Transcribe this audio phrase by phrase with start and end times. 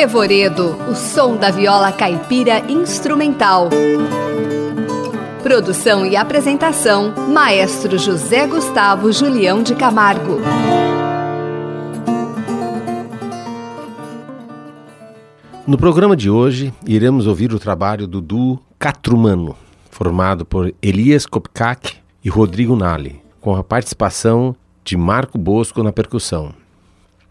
[0.00, 3.68] Revoredo, o som da viola caipira instrumental.
[5.42, 10.40] Produção e apresentação: Maestro José Gustavo Julião de Camargo.
[15.66, 19.54] No programa de hoje, iremos ouvir o trabalho do duo Catrumano,
[19.90, 26.58] formado por Elias Kopkak e Rodrigo Nali, com a participação de Marco Bosco na percussão.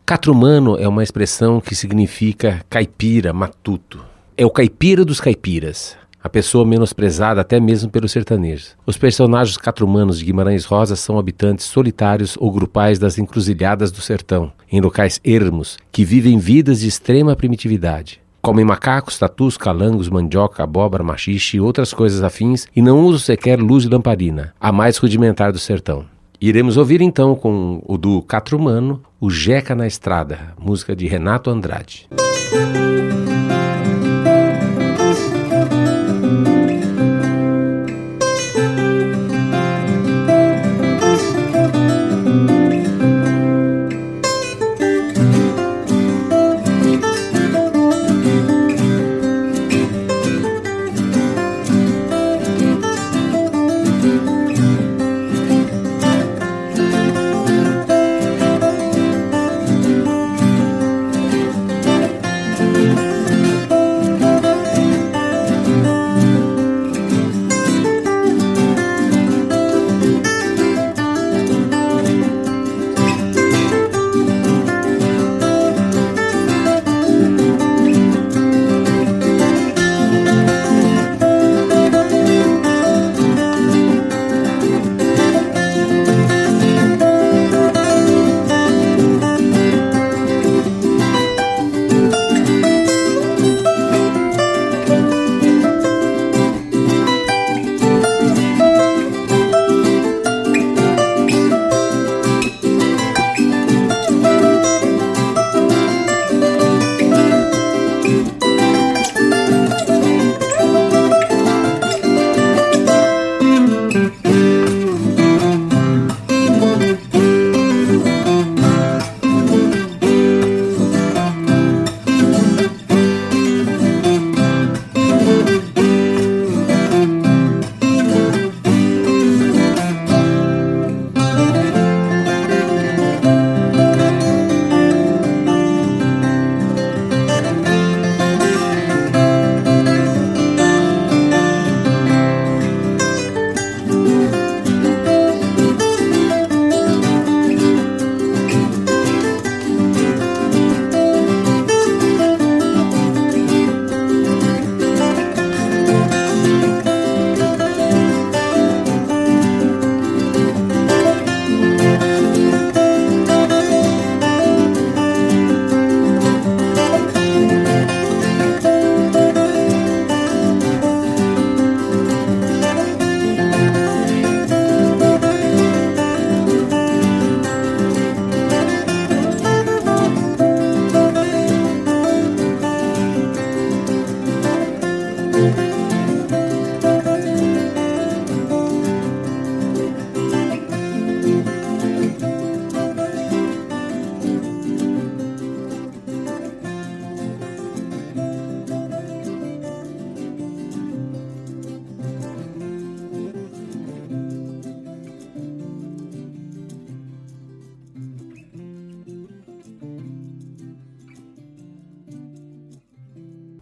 [0.10, 4.04] Catrumano é uma expressão que significa caipira, matuto.
[4.36, 8.76] É o caipira dos caipiras, a pessoa menosprezada até mesmo pelos sertanejos.
[8.88, 14.52] Os personagens catrumanos de Guimarães Rosa são habitantes solitários ou grupais das encruzilhadas do sertão,
[14.72, 18.20] em locais ermos, que vivem vidas de extrema primitividade.
[18.42, 23.60] Comem macacos, tatus, calangos, mandioca, abóbora, machixe e outras coisas afins e não usam sequer
[23.60, 26.04] luz de lamparina, a mais rudimentar do sertão.
[26.42, 32.08] Iremos ouvir então com o do Catrumano, o Jeca na Estrada, música de Renato Andrade.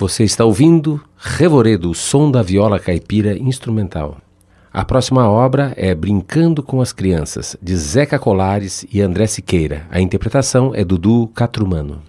[0.08, 4.16] Você está ouvindo Revoredo, o som da viola caipira instrumental.
[4.72, 9.86] A próxima obra é Brincando com as Crianças, de Zeca Colares e André Siqueira.
[9.92, 12.02] A interpretação é Dudu Catrumano.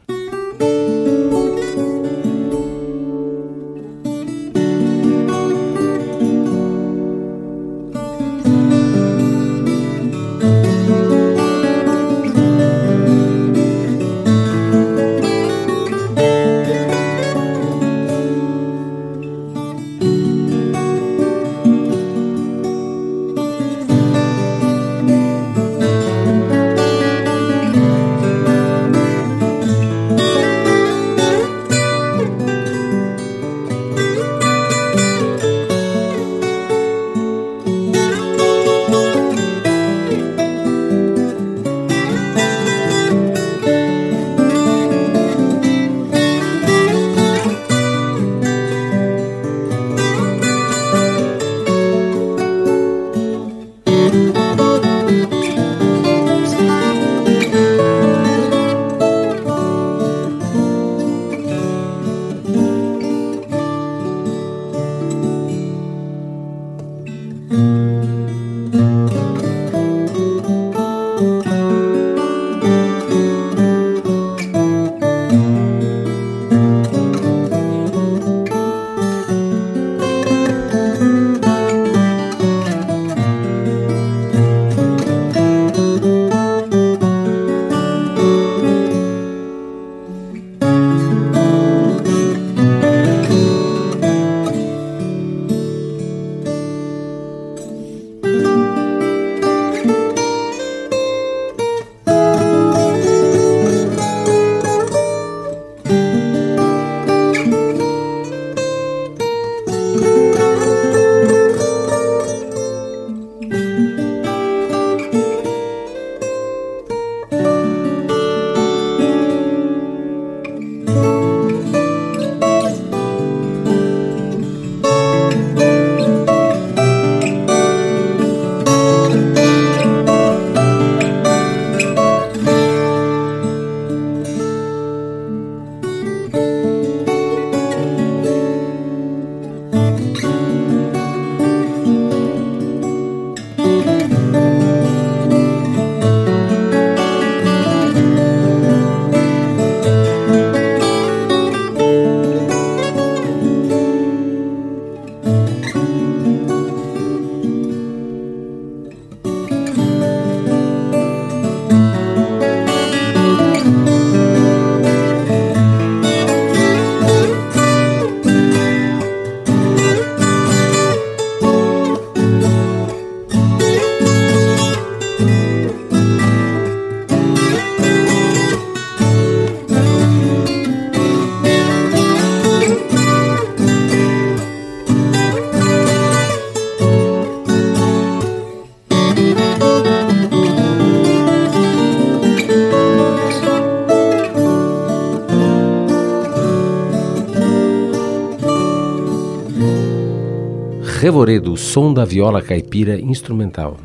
[201.08, 203.78] Revoredo, som da viola caipira instrumental.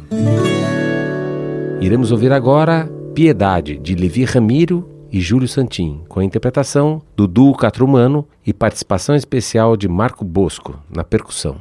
[1.80, 7.56] Iremos ouvir agora Piedade, de Levi Ramiro e Júlio Santin, com a interpretação do duo
[7.56, 11.56] Catrumano e participação especial de Marco Bosco na percussão.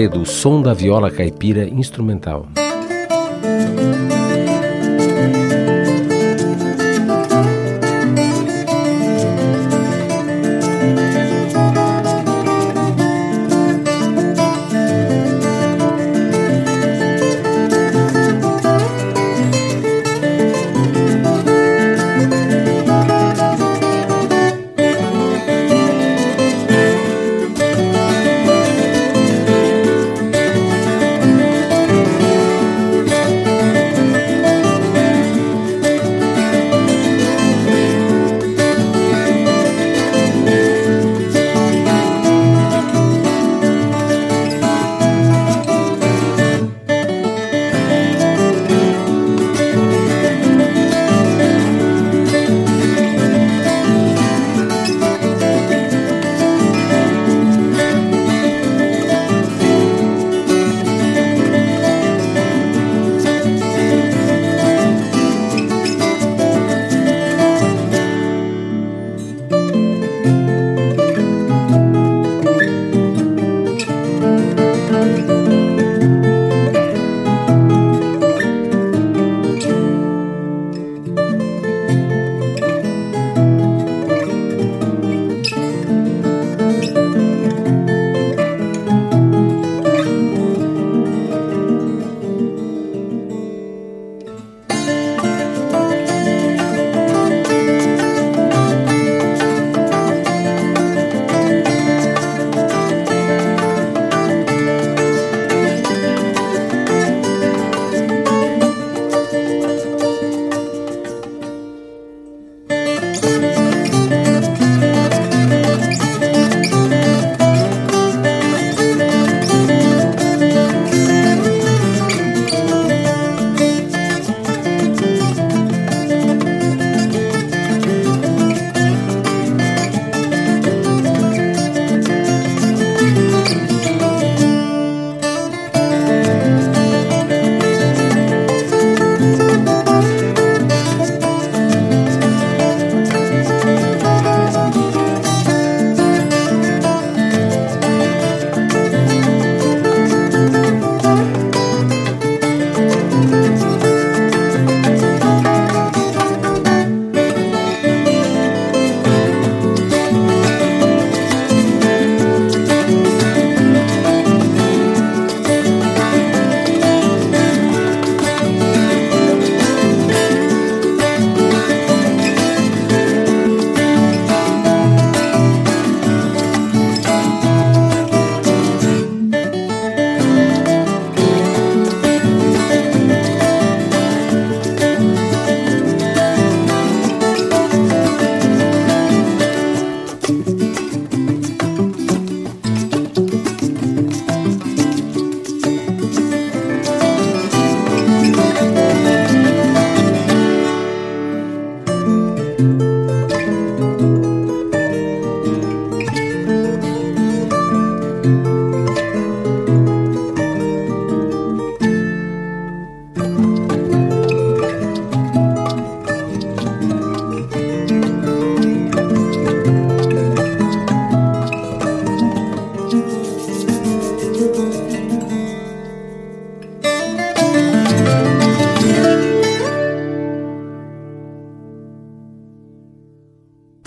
[0.00, 2.46] Revoredo, som da viola caipira instrumental.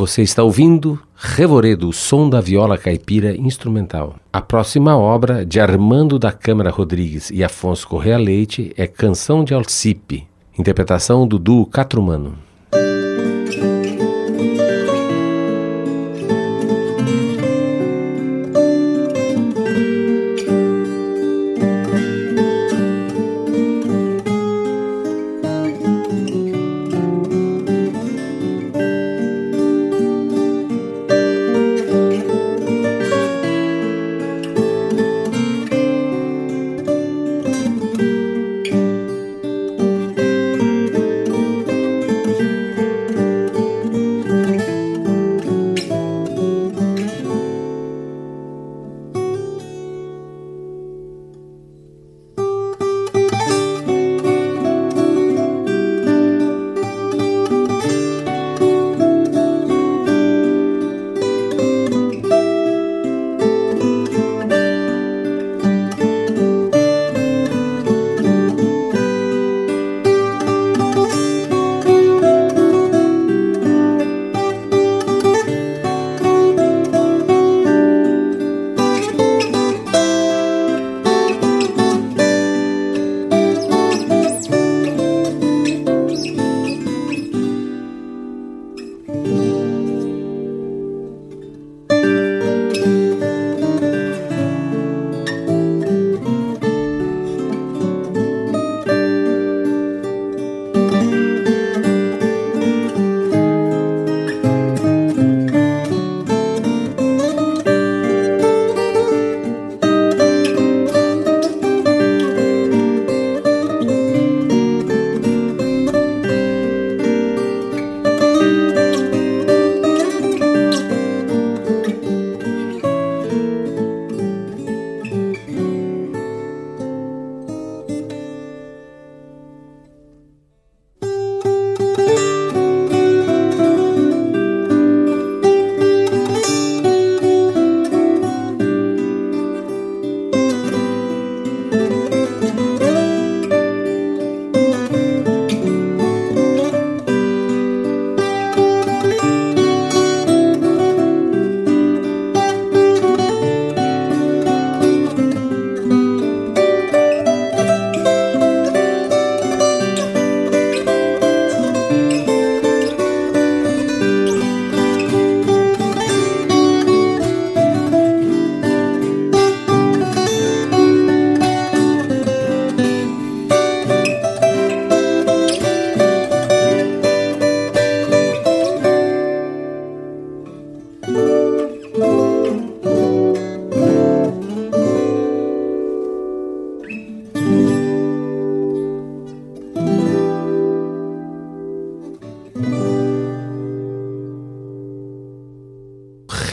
[0.04, 4.18] Você está ouvindo Revoredo, som da viola caipira instrumental.
[4.34, 9.54] A próxima obra, de Armando da Câmara Rodrigues e Afonso Correa Leite, é Canção de
[9.54, 10.28] Alcipe,
[10.60, 12.38] interpretação do duo Catrumano.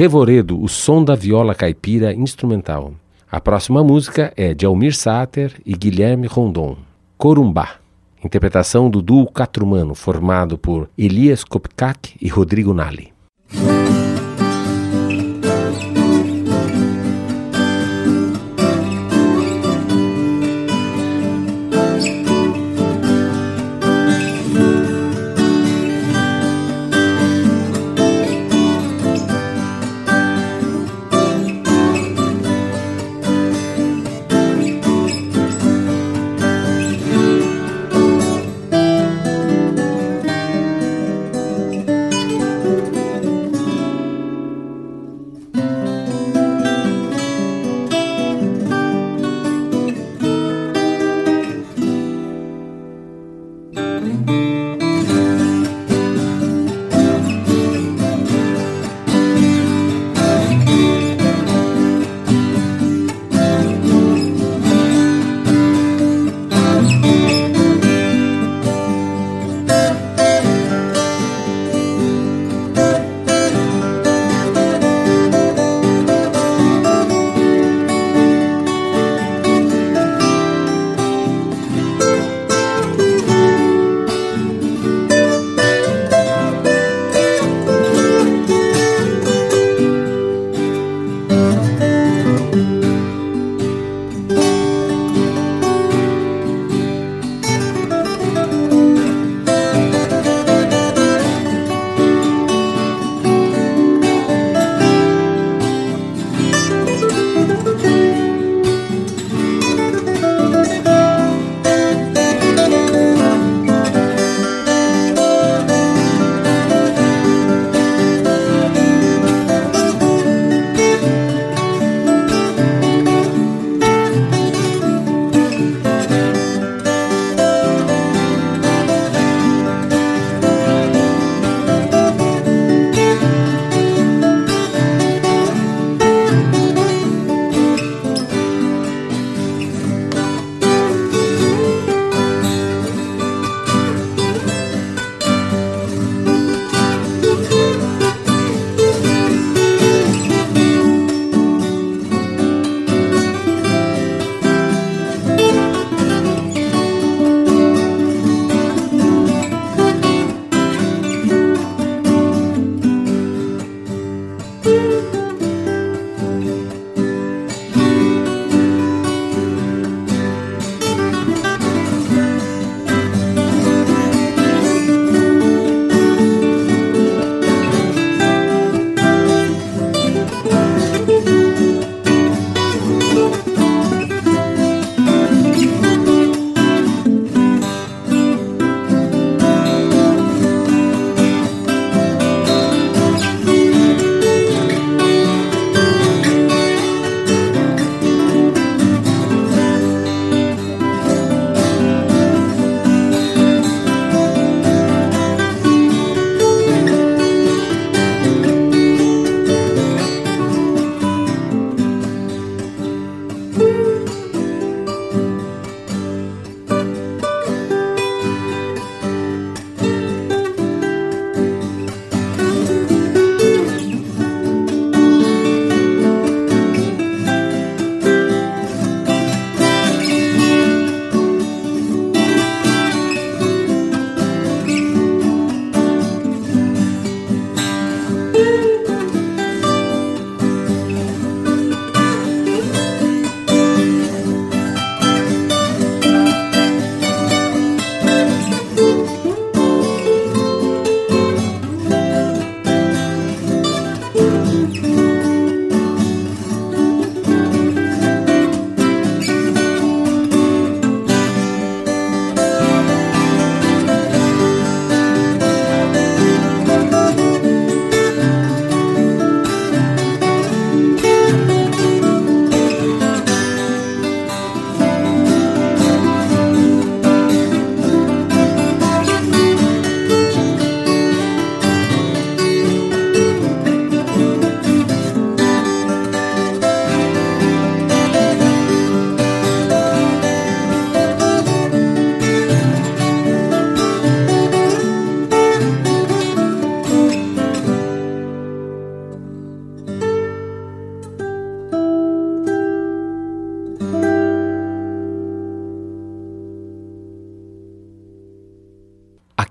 [0.01, 2.95] Revoredo, o som da viola caipira instrumental.
[3.31, 6.79] A próxima música é de Almir Sater e Guilherme Rondon,
[7.19, 7.73] Corumbá.
[8.25, 13.13] Interpretação do duo Catrumano, formado por Elias Kopkak e Rodrigo Nali.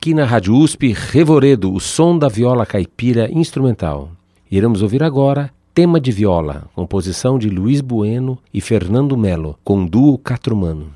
[0.09, 4.09] Aqui na Rádio USP, Revoredo, o som da viola caipira instrumental.
[4.49, 10.17] Iremos ouvir agora Tema de Viola, composição de Luiz Bueno e Fernando Melo, com duo
[10.17, 10.93] Catrumano.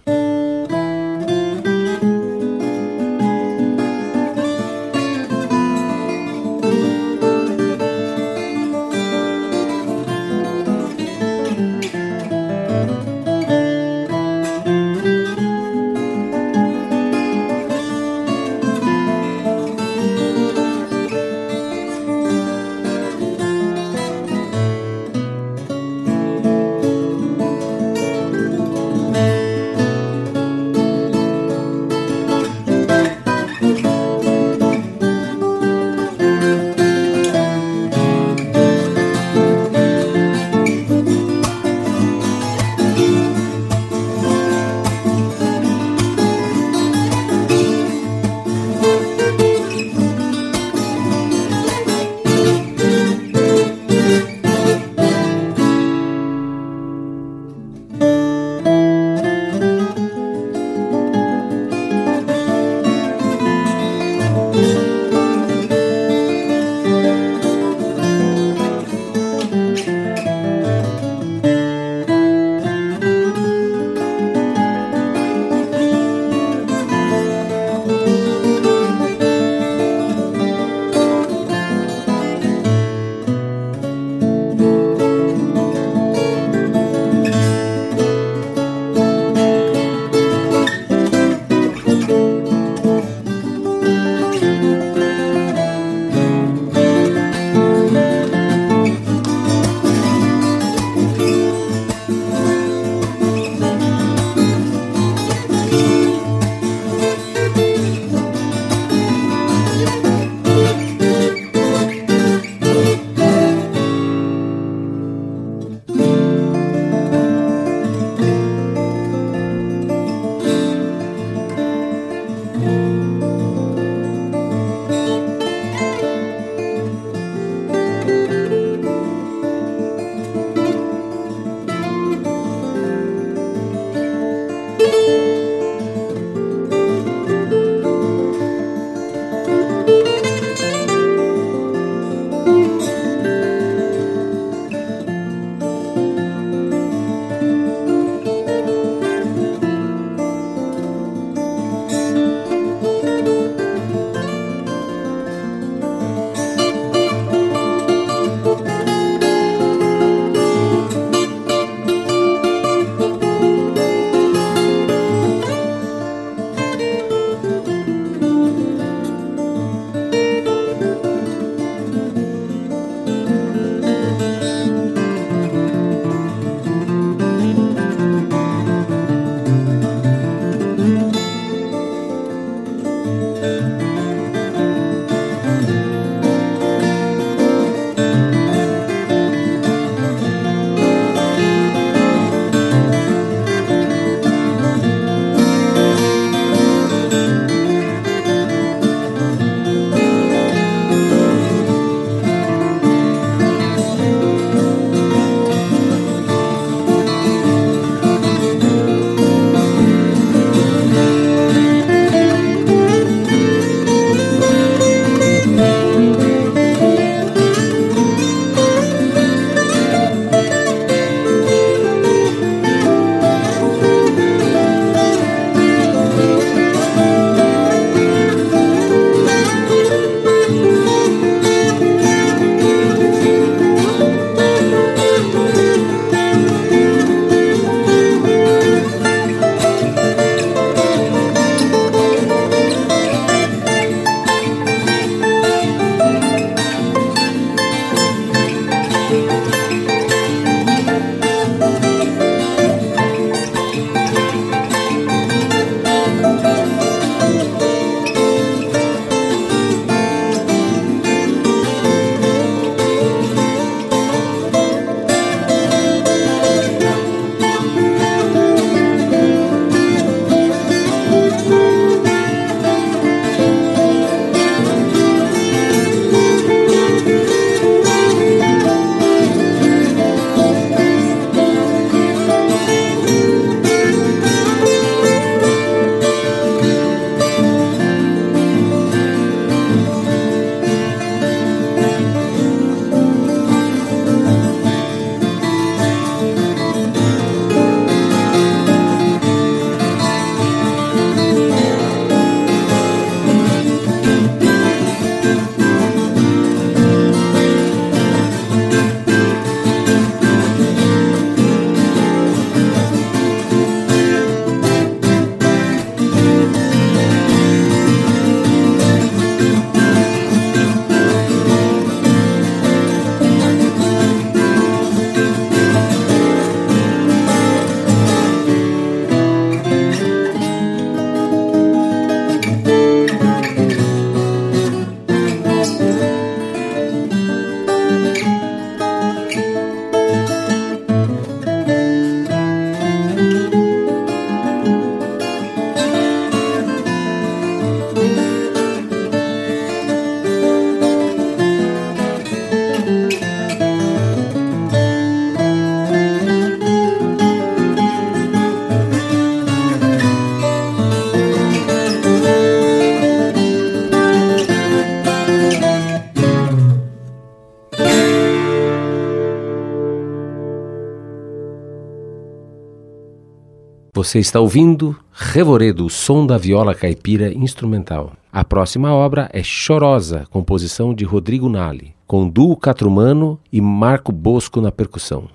[374.03, 378.11] Você está ouvindo Revoredo, som da viola caipira instrumental.
[378.33, 384.59] A próxima obra é Chorosa, composição de Rodrigo Nali, com duo Catrumano e Marco Bosco
[384.59, 385.29] na percussão.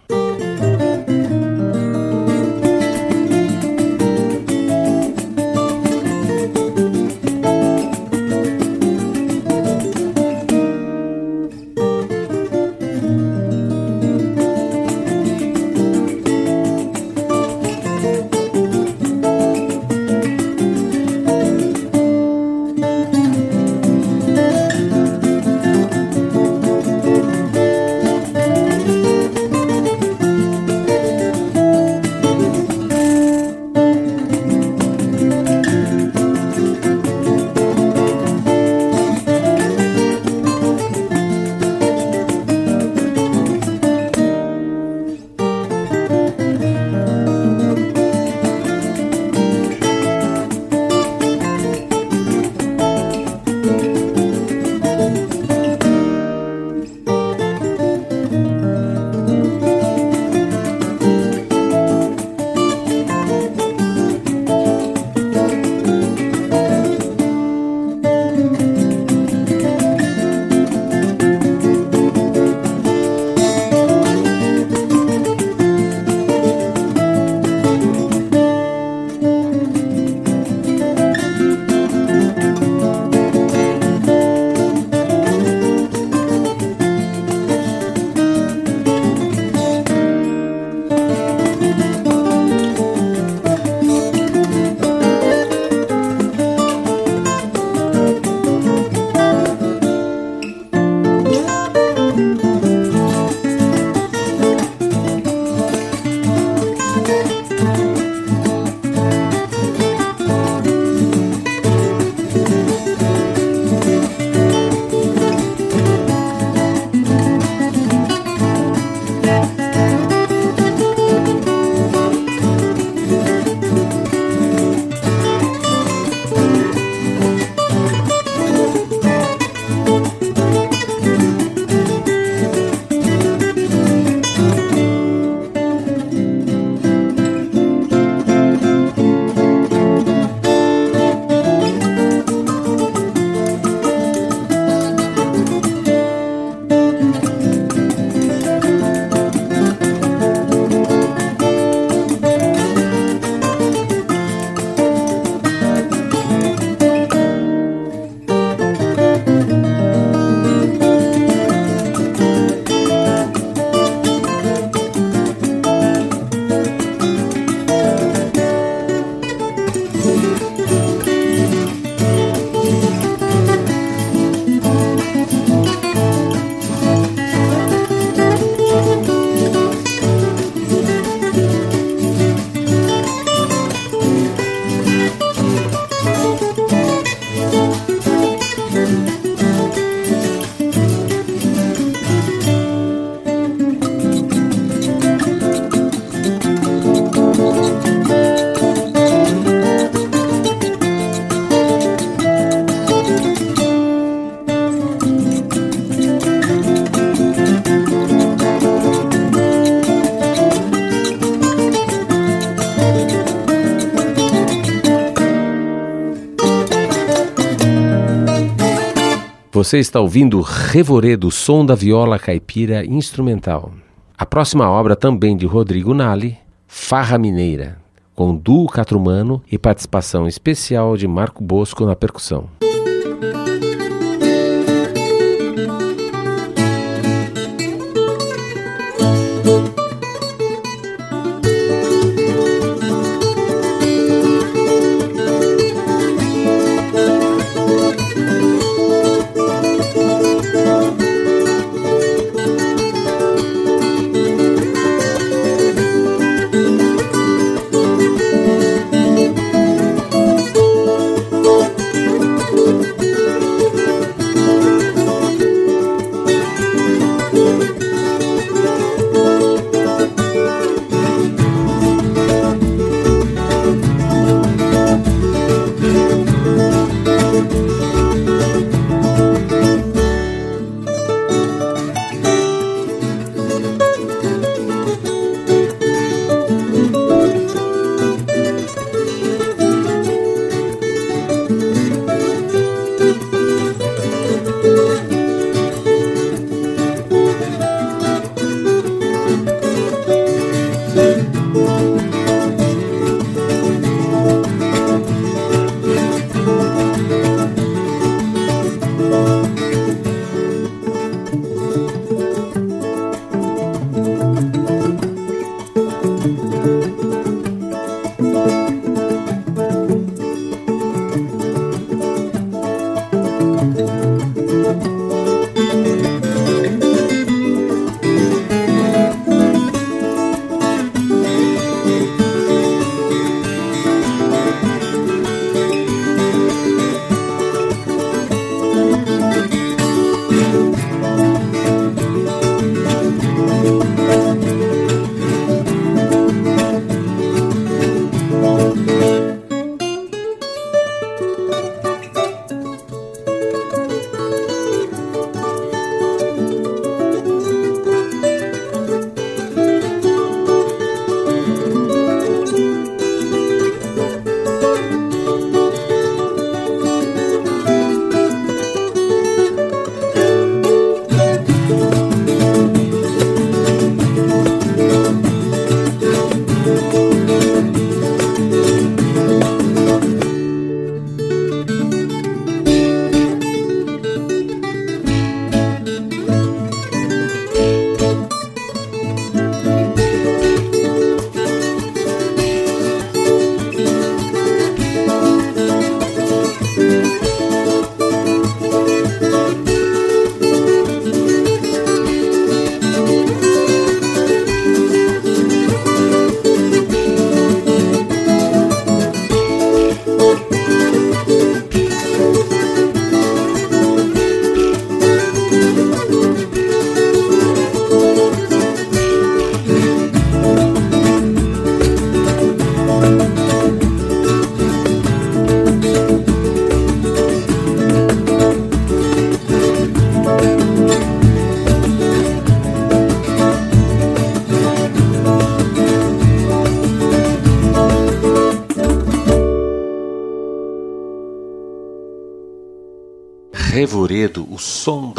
[219.59, 223.73] Você está ouvindo Revoredo, som da viola caipira instrumental.
[224.17, 227.77] A próxima obra também de Rodrigo Nali, Farra Mineira,
[228.15, 232.49] com duo catrumano e participação especial de Marco Bosco na percussão.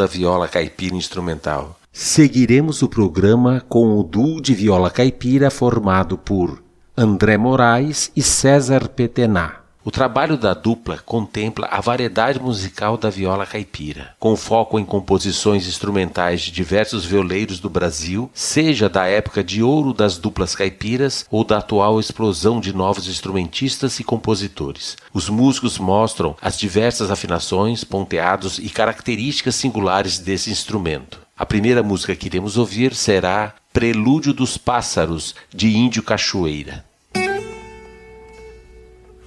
[0.00, 1.78] Da viola caipira instrumental.
[1.92, 6.62] Seguiremos o programa com o duo de viola caipira formado por
[6.96, 9.59] André Moraes e César Petená.
[9.82, 15.66] O trabalho da dupla contempla a variedade musical da viola caipira, com foco em composições
[15.66, 21.44] instrumentais de diversos violeiros do Brasil, seja da época de ouro das duplas caipiras ou
[21.44, 24.98] da atual explosão de novos instrumentistas e compositores.
[25.14, 31.20] Os músicos mostram as diversas afinações, ponteados e características singulares desse instrumento.
[31.38, 36.84] A primeira música que iremos ouvir será Prelúdio dos Pássaros, de Índio Cachoeira.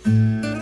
[0.05, 0.52] Thank you.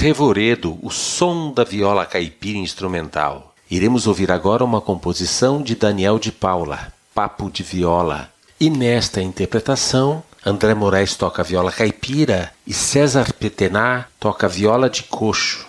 [0.00, 3.54] Revoredo, o som da viola caipira instrumental.
[3.70, 8.30] Iremos ouvir agora uma composição de Daniel de Paula, Papo de Viola.
[8.58, 15.66] E nesta interpretação, André Moraes toca viola caipira e César Petená toca viola de coxo.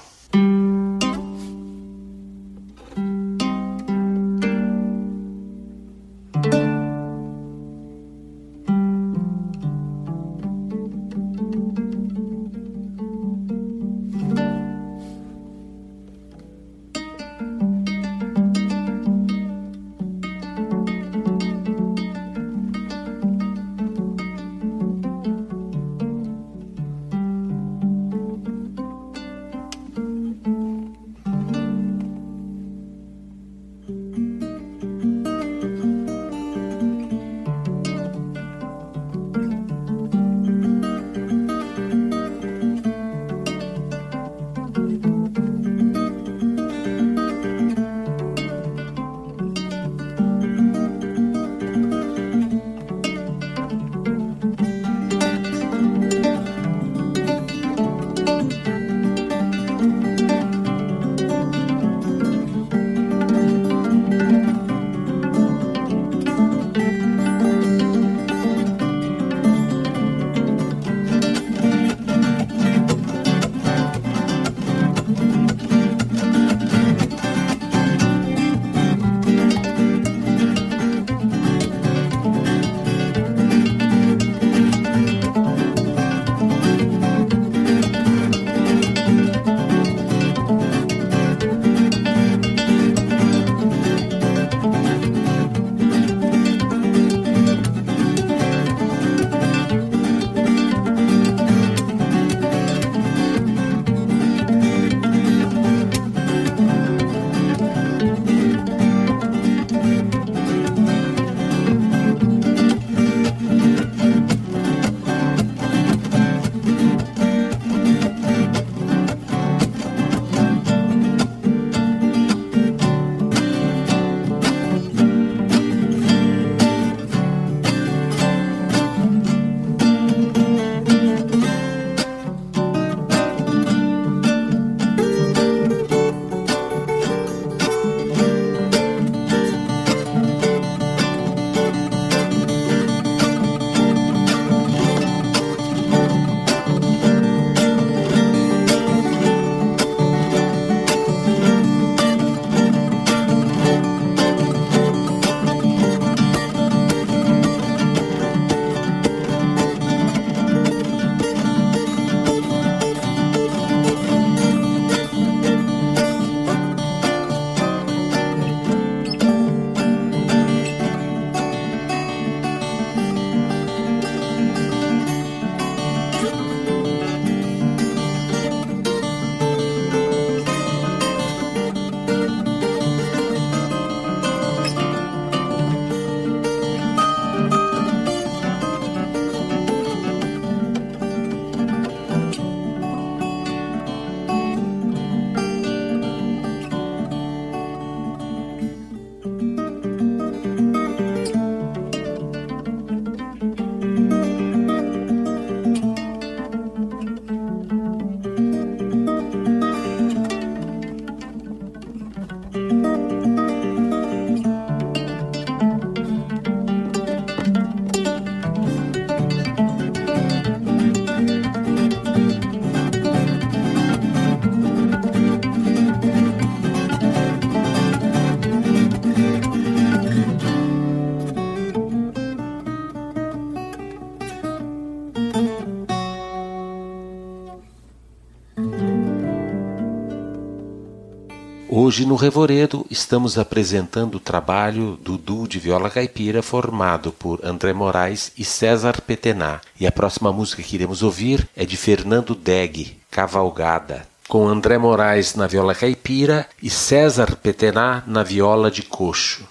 [241.91, 247.73] Hoje no Revoredo estamos apresentando o trabalho do duo de viola caipira formado por André
[247.73, 249.59] Moraes e César Petená.
[249.77, 255.35] E a próxima música que iremos ouvir é de Fernando Deg, Cavalgada, com André Moraes
[255.35, 259.45] na viola caipira e César Petená na viola de coxo.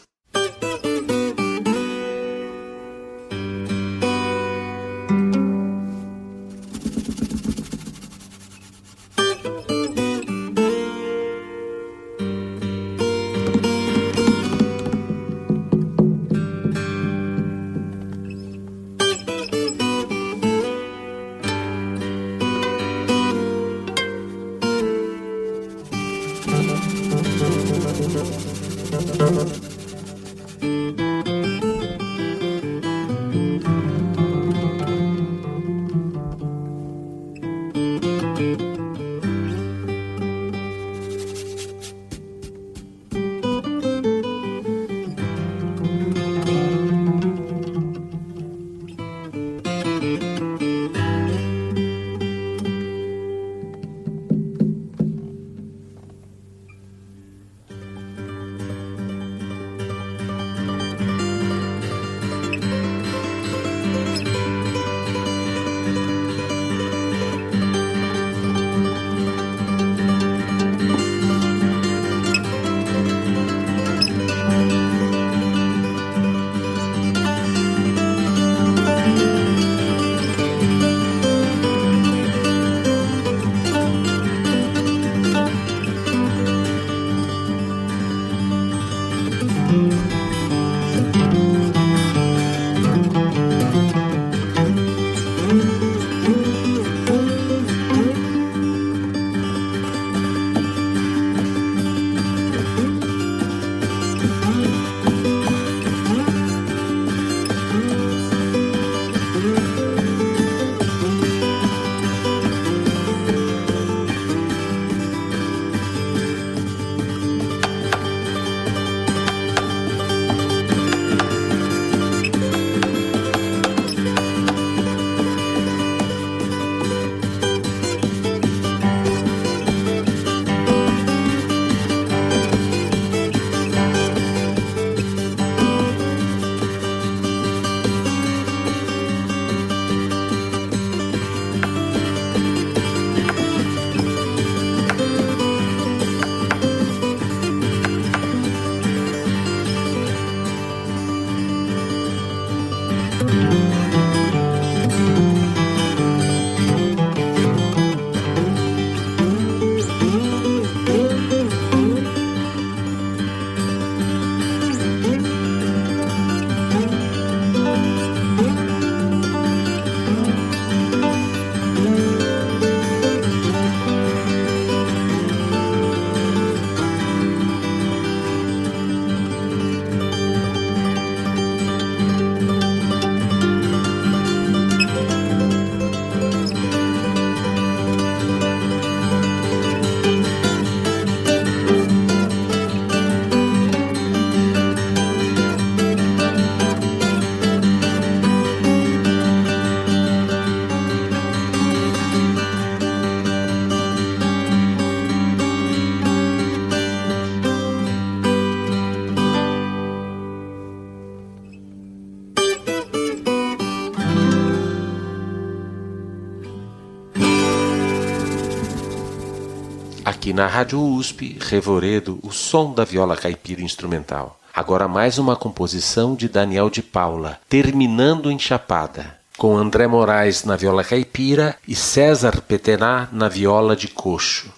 [220.41, 224.41] Na Rádio USP, Revoredo, o som da viola caipira instrumental.
[224.55, 230.57] Agora mais uma composição de Daniel de Paula, Terminando em Chapada, com André Moraes na
[230.57, 234.51] viola caipira e César Petená na viola de coxo.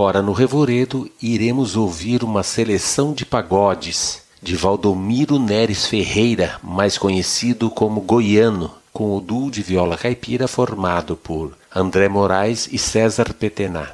[0.00, 7.68] Agora no Revoredo iremos ouvir uma seleção de pagodes de Valdomiro Neres Ferreira, mais conhecido
[7.68, 13.90] como Goiano, com o duo de viola caipira formado por André Moraes e César Petená.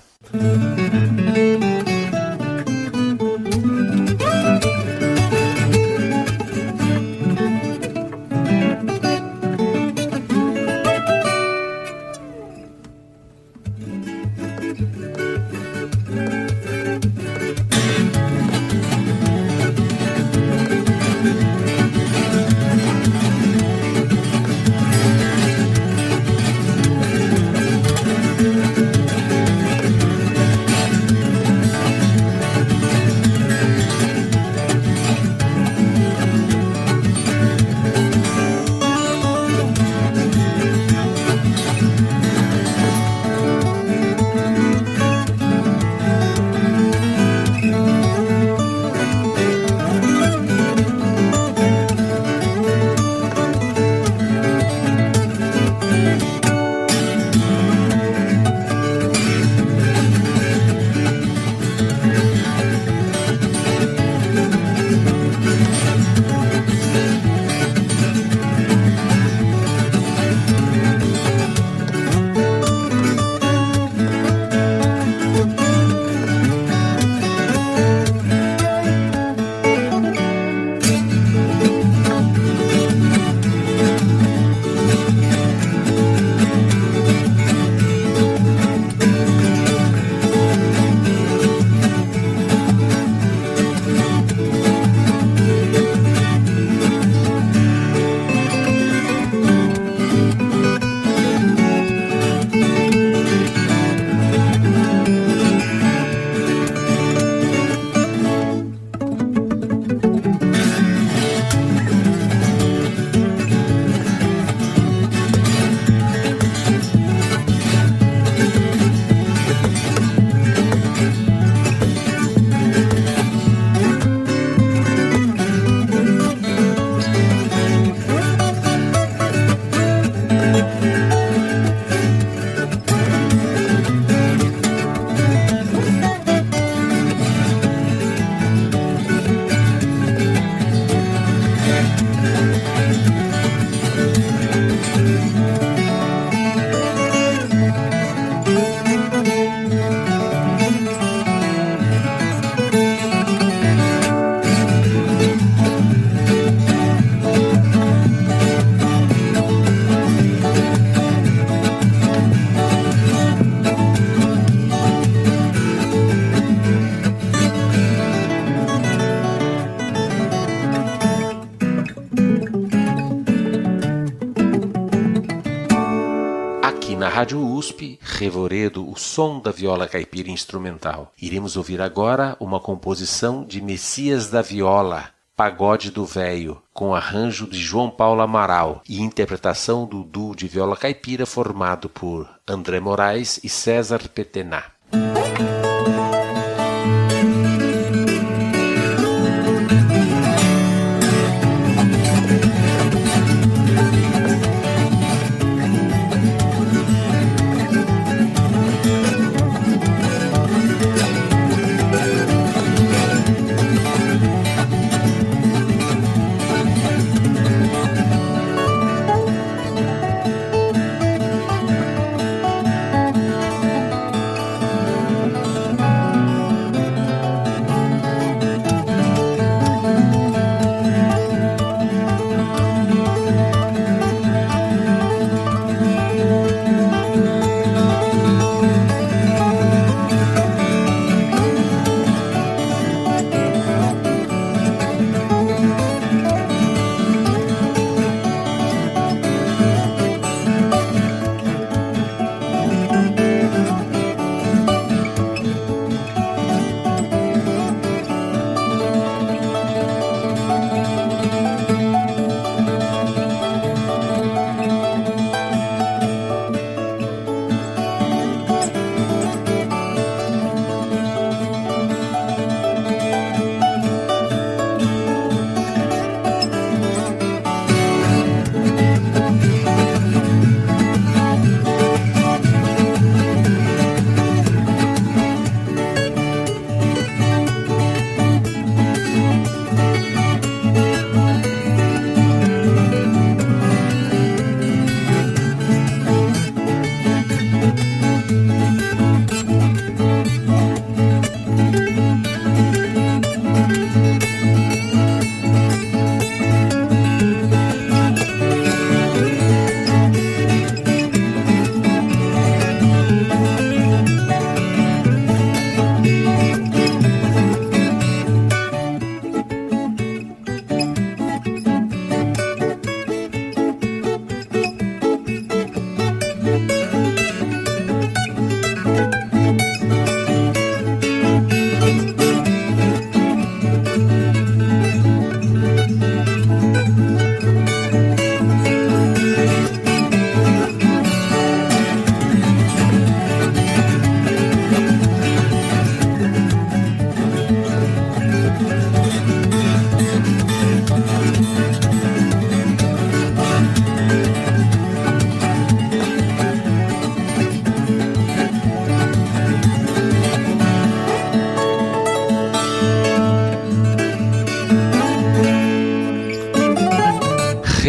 [178.17, 181.13] Revoredo, o som da viola caipira instrumental.
[181.21, 187.59] Iremos ouvir agora uma composição de Messias da Viola, Pagode do Véio, com arranjo de
[187.59, 193.51] João Paulo Amaral e interpretação do duo de viola caipira formado por André Moraes e
[193.51, 194.65] César Petená.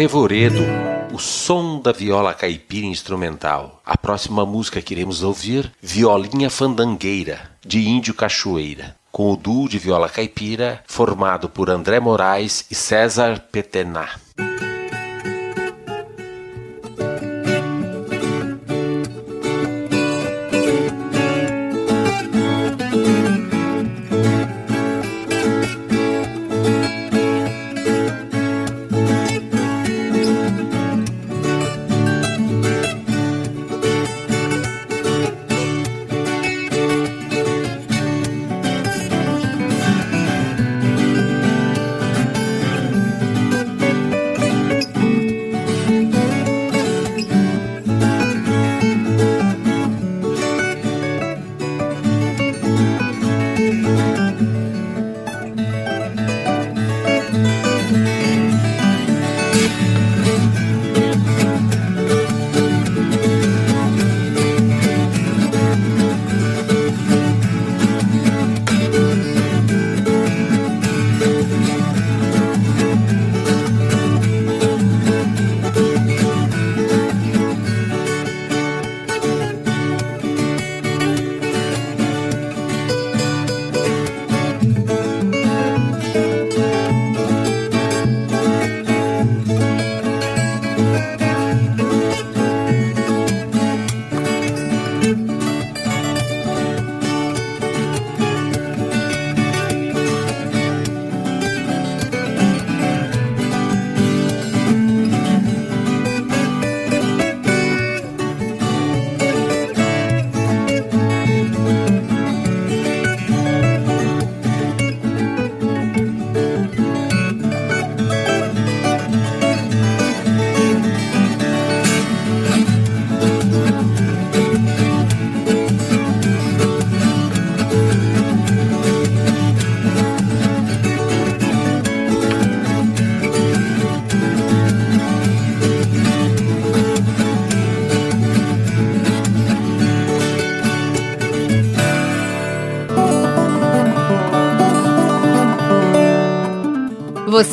[0.08, 0.64] Revoredo,
[1.12, 3.82] o som da viola caipira instrumental.
[3.84, 9.78] A próxima música que iremos ouvir, Violinha Fandangueira, de Índio Cachoeira, com o duo de
[9.78, 14.08] viola caipira formado por André Moraes e César Petená.